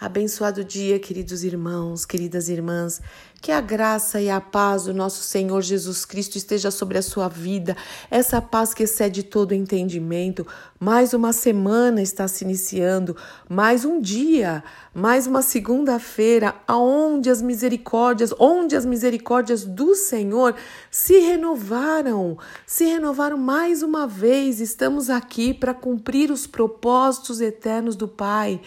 [0.00, 3.00] Abençoado dia, queridos irmãos, queridas irmãs.
[3.42, 7.28] Que a graça e a paz do nosso Senhor Jesus Cristo esteja sobre a sua
[7.28, 7.76] vida,
[8.08, 10.46] essa paz que excede todo entendimento.
[10.78, 13.16] Mais uma semana está se iniciando,
[13.48, 14.62] mais um dia,
[14.94, 20.54] mais uma segunda-feira, aonde as misericórdias, onde as misericórdias do Senhor
[20.92, 24.60] se renovaram, se renovaram mais uma vez.
[24.60, 28.60] Estamos aqui para cumprir os propósitos eternos do Pai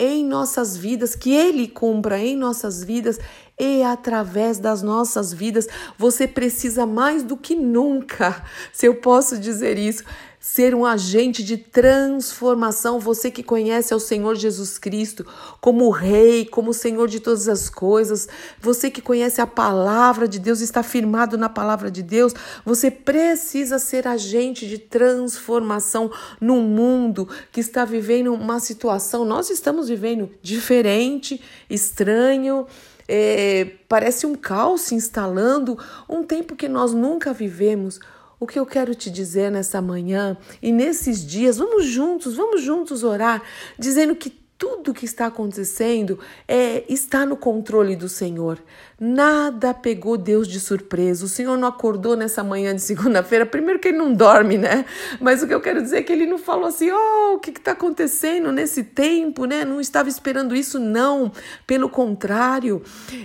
[0.00, 3.20] em nossas vidas, que Ele cumpra em nossas vidas
[3.60, 5.68] e através das nossas vidas.
[5.98, 8.42] Você precisa mais do que nunca,
[8.72, 10.02] se eu posso dizer isso,
[10.40, 12.98] ser um agente de transformação.
[12.98, 15.26] Você que conhece ao Senhor Jesus Cristo
[15.60, 18.26] como Rei, como Senhor de todas as coisas,
[18.58, 22.32] você que conhece a palavra de Deus, está firmado na palavra de Deus,
[22.64, 29.26] você precisa ser agente de transformação num mundo que está vivendo uma situação.
[29.26, 31.38] Nós estamos vivendo diferente,
[31.68, 32.66] estranho.
[33.12, 35.76] É, parece um caos se instalando,
[36.08, 37.98] um tempo que nós nunca vivemos.
[38.38, 43.02] O que eu quero te dizer nessa manhã e nesses dias, vamos juntos, vamos juntos
[43.02, 43.42] orar,
[43.76, 48.62] dizendo que tudo que está acontecendo é está no controle do Senhor.
[49.00, 51.24] Nada pegou Deus de surpresa.
[51.24, 53.46] O Senhor não acordou nessa manhã de segunda-feira.
[53.46, 54.84] Primeiro que ele não dorme, né?
[55.18, 57.48] Mas o que eu quero dizer é que ele não falou assim: "Oh, o que
[57.48, 59.64] está acontecendo nesse tempo, né?
[59.64, 61.32] Não estava esperando isso, não.
[61.66, 62.82] Pelo contrário,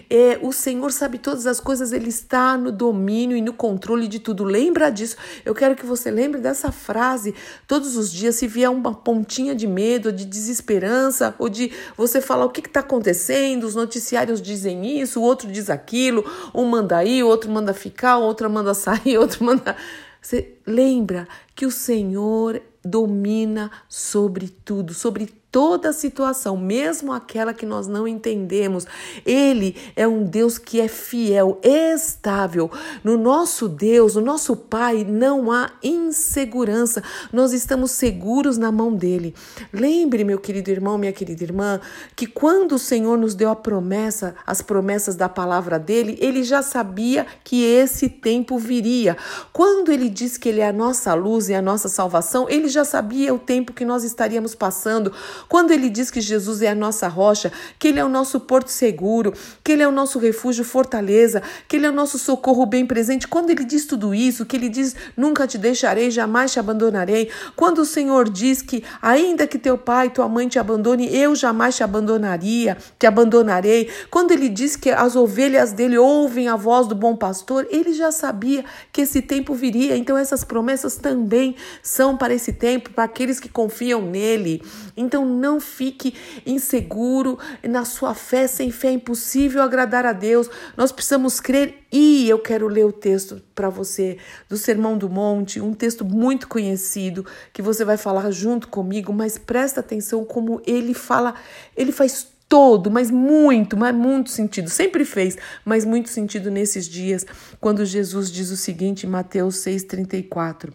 [0.09, 1.91] é, o Senhor sabe todas as coisas.
[1.91, 4.45] Ele está no domínio e no controle de tudo.
[4.45, 5.17] Lembra disso?
[5.43, 7.35] Eu quero que você lembre dessa frase
[7.67, 8.37] todos os dias.
[8.37, 12.81] Se vier uma pontinha de medo, de desesperança ou de você falar o que está
[12.81, 17.73] acontecendo, os noticiários dizem isso, o outro diz aquilo, um manda ir, o outro manda
[17.73, 19.75] ficar, o outro manda sair, o outro manda.
[20.21, 27.87] Você lembra que o Senhor domina sobre tudo, sobre toda situação, mesmo aquela que nós
[27.87, 28.85] não entendemos.
[29.25, 32.69] Ele é um Deus que é fiel, estável.
[33.01, 37.01] No nosso Deus, no nosso Pai, não há insegurança.
[37.31, 39.33] Nós estamos seguros na mão dele.
[39.71, 41.79] Lembre, meu querido irmão, minha querida irmã,
[42.17, 46.61] que quando o Senhor nos deu a promessa, as promessas da palavra dele, ele já
[46.61, 49.15] sabia que esse tempo viria.
[49.53, 52.83] Quando ele diz que ele é a nossa luz e a nossa salvação, ele já
[52.83, 55.13] sabia o tempo que nós estaríamos passando.
[55.47, 58.69] Quando ele diz que Jesus é a nossa rocha, que ele é o nosso porto
[58.69, 59.33] seguro,
[59.63, 63.27] que ele é o nosso refúgio, fortaleza, que ele é o nosso socorro bem presente,
[63.27, 67.79] quando ele diz tudo isso, que ele diz nunca te deixarei, jamais te abandonarei, quando
[67.79, 71.83] o Senhor diz que ainda que teu pai, tua mãe te abandone, eu jamais te
[71.83, 77.15] abandonaria, te abandonarei, quando ele diz que as ovelhas dele ouvem a voz do bom
[77.15, 79.95] pastor, ele já sabia que esse tempo viria.
[79.97, 84.61] Então essas promessas também são para esse tempo, para aqueles que confiam nele.
[84.95, 86.15] Então não fique
[86.45, 88.47] inseguro na sua fé.
[88.47, 90.49] Sem fé é impossível agradar a Deus.
[90.75, 91.83] Nós precisamos crer.
[91.91, 94.17] E eu quero ler o texto para você
[94.49, 99.37] do Sermão do Monte, um texto muito conhecido que você vai falar junto comigo, mas
[99.37, 101.35] presta atenção como ele fala,
[101.73, 104.69] ele faz todo, mas muito, mas muito sentido.
[104.69, 107.25] Sempre fez, mas muito sentido nesses dias,
[107.59, 110.73] quando Jesus diz o seguinte em Mateus 6:34.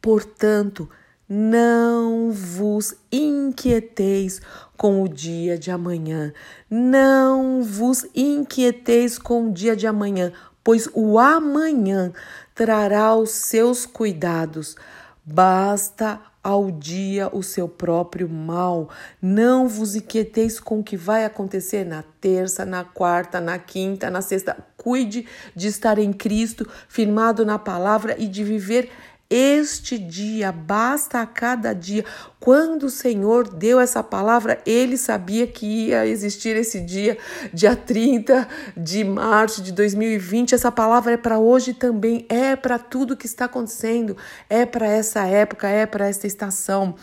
[0.00, 0.88] Portanto,
[1.28, 4.40] não vos inquieteis
[4.76, 6.32] com o dia de amanhã.
[6.68, 10.32] Não vos inquieteis com o dia de amanhã,
[10.62, 12.12] pois o amanhã
[12.54, 14.76] trará os seus cuidados.
[15.24, 18.90] Basta ao dia o seu próprio mal.
[19.20, 24.20] Não vos inquieteis com o que vai acontecer na terça, na quarta, na quinta, na
[24.20, 24.56] sexta.
[24.76, 28.90] Cuide de estar em Cristo, firmado na palavra e de viver
[29.34, 32.04] este dia, basta a cada dia.
[32.38, 37.16] Quando o Senhor deu essa palavra, ele sabia que ia existir esse dia,
[37.50, 40.54] dia 30 de março de 2020.
[40.54, 44.14] Essa palavra é para hoje também, é para tudo que está acontecendo,
[44.50, 46.94] é para essa época, é para esta estação.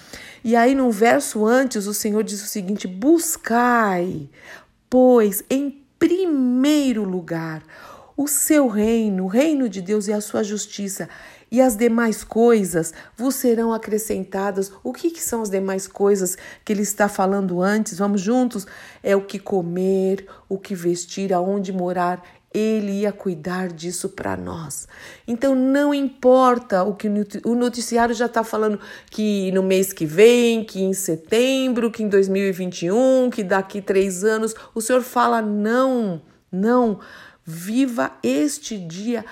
[0.43, 4.29] E aí, no verso antes, o Senhor diz o seguinte: buscai,
[4.87, 7.63] pois, em primeiro lugar,
[8.15, 11.07] o seu reino, o reino de Deus e a sua justiça
[11.51, 14.71] e as demais coisas vos serão acrescentadas.
[14.83, 17.97] O que, que são as demais coisas que ele está falando antes?
[17.97, 18.67] Vamos juntos?
[19.01, 22.23] É o que comer, o que vestir, aonde morar.
[22.51, 24.87] Ele ia cuidar disso para nós.
[25.27, 27.07] Então não importa o que
[27.45, 28.79] o noticiário já está falando
[29.11, 34.55] que no mês que vem, que em setembro, que em 2021, que daqui três anos.
[34.73, 36.99] O Senhor fala não, não.
[37.45, 39.23] Viva este dia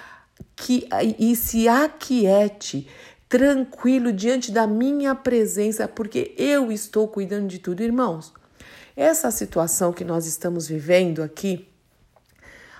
[0.56, 0.88] que,
[1.19, 2.88] e se aquiete
[3.30, 8.34] tranquilo diante da minha presença, porque eu estou cuidando de tudo, irmãos.
[8.95, 11.68] essa situação que nós estamos vivendo aqui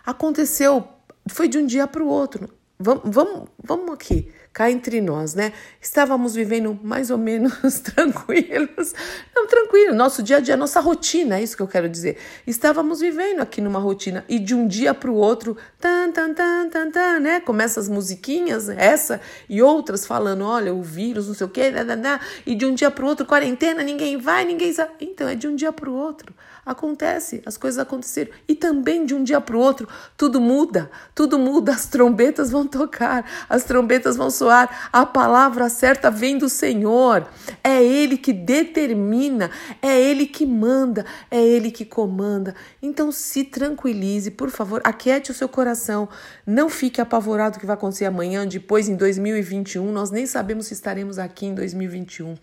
[0.06, 0.88] aconteceu,
[1.30, 2.50] foi de um dia para o outro.
[2.80, 5.54] Vamos, vamos, vamos aqui cá entre nós, né?
[5.80, 8.92] Estávamos vivendo mais ou menos tranquilos.
[9.36, 12.18] Não, tranquilo, nosso dia a dia, nossa rotina, é isso que eu quero dizer.
[12.48, 16.70] Estávamos vivendo aqui numa rotina e de um dia para o outro, tan, tan, tan,
[16.70, 17.40] tan, tan, né?
[17.40, 21.84] Começa as musiquinhas, essa e outras falando, olha, o vírus, não sei o quê, né,
[21.84, 22.20] né, né?
[22.44, 24.92] e de um dia para o outro, quarentena, ninguém vai, ninguém sabe.
[25.02, 26.34] Então, é de um dia para o outro.
[26.68, 28.30] Acontece, as coisas aconteceram.
[28.46, 29.88] E também de um dia para o outro,
[30.18, 36.12] tudo muda, tudo muda, as trombetas vão tocar, as trombetas vão soar, a palavra certa
[36.12, 37.26] vem do Senhor.
[37.64, 39.50] É Ele que determina,
[39.82, 42.54] é Ele que manda, é Ele que comanda.
[42.82, 46.10] Então se tranquilize, por favor, aquiete o seu coração.
[46.46, 49.90] Não fique apavorado o que vai acontecer amanhã, depois, em 2021.
[49.90, 52.36] Nós nem sabemos se estaremos aqui em 2021.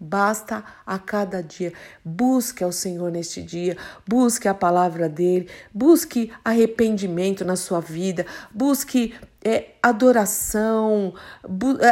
[0.00, 1.72] Basta a cada dia.
[2.04, 8.24] Busque ao Senhor neste dia, busque a palavra dele, busque arrependimento na sua vida,
[8.54, 9.14] busque
[9.44, 11.14] é, adoração,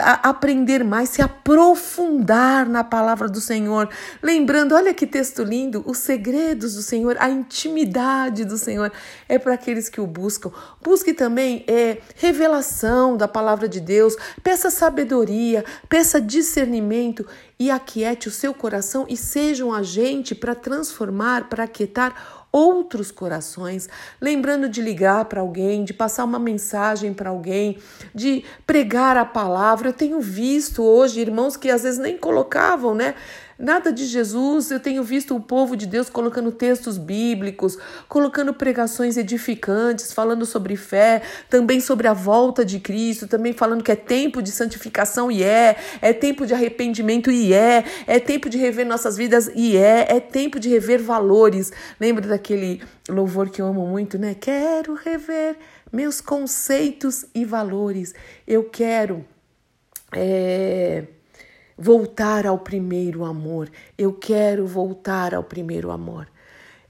[0.02, 3.88] a, aprender mais, se aprofundar na palavra do Senhor.
[4.20, 8.92] Lembrando, olha que texto lindo: os segredos do Senhor, a intimidade do Senhor
[9.28, 10.50] é para aqueles que o buscam.
[10.82, 17.26] Busque também é, revelação da palavra de Deus, peça sabedoria, peça discernimento
[17.58, 23.86] e aquiete o seu coração e seja um agente para transformar, para aquietar outros corações,
[24.18, 27.76] lembrando de ligar para alguém, de passar uma mensagem para alguém,
[28.14, 29.90] de pregar a palavra.
[29.90, 33.14] Eu tenho visto hoje irmãos que às vezes nem colocavam, né?
[33.58, 39.16] Nada de Jesus, eu tenho visto o povo de Deus colocando textos bíblicos, colocando pregações
[39.16, 44.42] edificantes, falando sobre fé, também sobre a volta de Cristo, também falando que é tempo
[44.42, 49.16] de santificação e é, é tempo de arrependimento e é, é tempo de rever nossas
[49.16, 51.72] vidas e é, é tempo de rever valores.
[51.98, 54.36] Lembra daquele louvor que eu amo muito, né?
[54.38, 55.56] Quero rever
[55.90, 58.14] meus conceitos e valores.
[58.46, 59.24] Eu quero.
[60.12, 61.04] É
[61.76, 63.70] voltar ao primeiro amor.
[63.96, 66.26] Eu quero voltar ao primeiro amor.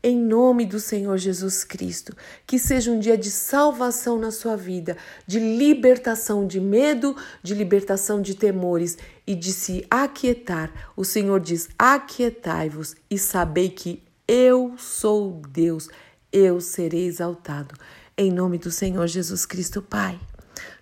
[0.02, 2.16] Em nome do Senhor Jesus Cristo,
[2.46, 4.96] que seja um dia de salvação na sua vida,
[5.26, 8.96] de libertação de medo, de libertação de temores
[9.26, 10.92] e de se aquietar.
[10.94, 15.88] O Senhor diz: Aquietai-vos e sabei que eu sou Deus,
[16.32, 17.74] eu serei exaltado.
[18.16, 20.20] Em nome do Senhor Jesus Cristo, Pai.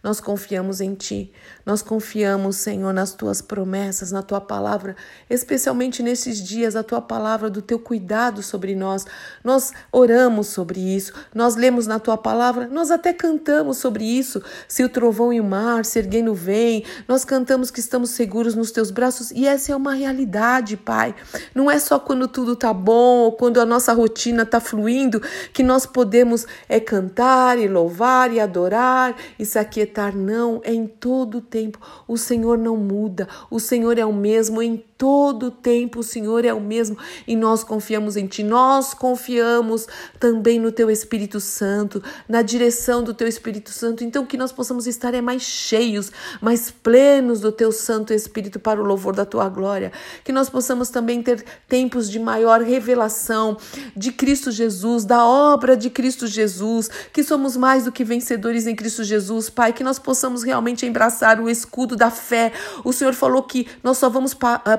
[0.04, 1.32] Nós confiamos em Ti,
[1.64, 4.94] nós confiamos, Senhor, nas Tuas promessas, na Tua palavra,
[5.30, 9.06] especialmente nesses dias, a Tua palavra do Teu cuidado sobre nós.
[9.42, 14.42] Nós oramos sobre isso, nós lemos na Tua palavra, nós até cantamos sobre isso.
[14.68, 18.70] Se o trovão e o mar se erguendo vem, nós cantamos que estamos seguros nos
[18.70, 21.14] Teus braços e essa é uma realidade, Pai.
[21.54, 25.22] Não é só quando tudo tá bom ou quando a nossa rotina tá fluindo
[25.54, 30.86] que nós podemos é cantar e louvar e adorar e se aquietar, não, é em
[30.86, 31.78] todo o tempo.
[32.06, 36.54] O Senhor não muda, o Senhor é o mesmo em todo tempo, o Senhor é
[36.54, 36.96] o mesmo
[37.28, 38.42] e nós confiamos em Ti.
[38.42, 39.86] Nós confiamos
[40.18, 44.02] também no Teu Espírito Santo, na direção do Teu Espírito Santo.
[44.02, 46.10] Então, que nós possamos estar é mais cheios,
[46.40, 49.92] mais plenos do Teu Santo Espírito para o louvor da Tua glória.
[50.24, 53.58] Que nós possamos também ter tempos de maior revelação
[53.94, 58.74] de Cristo Jesus, da obra de Cristo Jesus, que somos mais do que vencedores em
[58.74, 59.74] Cristo Jesus, Pai.
[59.74, 62.52] Que nós possamos realmente embraçar o escudo da fé.
[62.82, 64.32] O Senhor falou que nós só vamos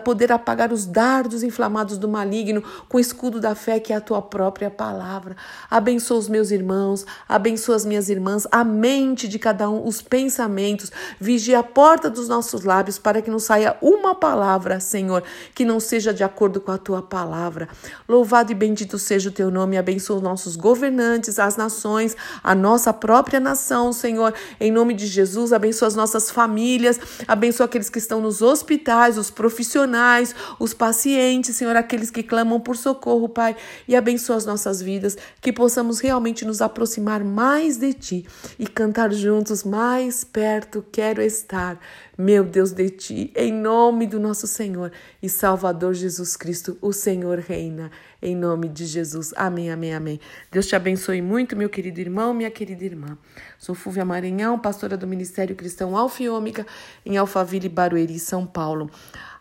[0.03, 4.01] poder apagar os dardos inflamados do maligno com o escudo da fé que é a
[4.01, 5.35] tua própria palavra.
[5.69, 10.91] Abençoa os meus irmãos, abençoa as minhas irmãs, a mente de cada um, os pensamentos.
[11.19, 15.79] Vigia a porta dos nossos lábios para que não saia uma palavra, Senhor, que não
[15.79, 17.67] seja de acordo com a tua palavra.
[18.07, 19.77] Louvado e bendito seja o teu nome.
[19.77, 24.33] Abençoa os nossos governantes, as nações, a nossa própria nação, Senhor.
[24.59, 29.29] Em nome de Jesus, abençoa as nossas famílias, abençoa aqueles que estão nos hospitais, os
[29.29, 33.55] profissionais profissionais, os pacientes, Senhor, aqueles que clamam por socorro, Pai,
[33.87, 38.25] e abençoa as nossas vidas, que possamos realmente nos aproximar mais de Ti
[38.59, 41.79] e cantar juntos mais perto quero estar,
[42.17, 47.39] meu Deus, de Ti, em nome do nosso Senhor e Salvador Jesus Cristo, o Senhor
[47.39, 47.89] reina,
[48.25, 49.33] em nome de Jesus.
[49.37, 50.19] Amém, amém, amém.
[50.51, 53.17] Deus te abençoe muito, meu querido irmão, minha querida irmã.
[53.59, 56.65] Sou Fúvia Maranhão, pastora do Ministério Cristão Alfa Ômega,
[57.05, 58.89] em Alphaville, Barueri, São Paulo.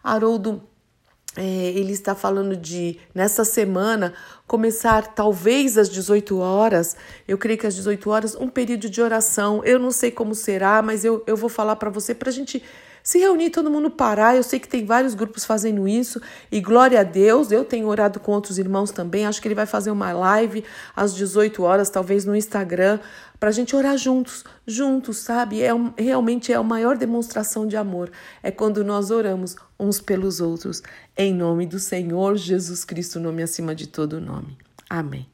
[0.02, 0.62] Haroldo,
[1.34, 4.12] é, ele está falando de, nessa semana,
[4.46, 6.94] começar talvez às 18 horas,
[7.26, 9.64] eu creio que às 18 horas, um período de oração.
[9.64, 12.62] Eu não sei como será, mas eu, eu vou falar para você para a gente
[13.04, 14.34] se reunir, todo mundo parar.
[14.34, 16.20] Eu sei que tem vários grupos fazendo isso
[16.50, 17.52] e glória a Deus.
[17.52, 19.26] Eu tenho orado com outros irmãos também.
[19.26, 20.64] Acho que ele vai fazer uma live
[20.96, 22.98] às 18 horas, talvez no Instagram,
[23.38, 25.62] para a gente orar juntos, juntos, sabe?
[25.62, 28.10] É um, realmente é a maior demonstração de amor.
[28.42, 30.82] É quando nós oramos uns pelos outros,
[31.14, 34.56] em nome do Senhor Jesus Cristo, nome acima de todo nome.
[34.88, 35.33] Amém.